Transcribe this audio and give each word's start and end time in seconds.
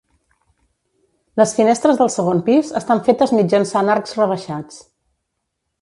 Les 1.41 1.53
finestres 1.57 1.99
del 2.01 2.09
segon 2.15 2.41
pis 2.49 2.73
estan 2.81 3.05
fetes 3.09 3.37
mitjançant 3.41 3.93
arcs 3.97 4.19
rebaixats. 4.23 4.85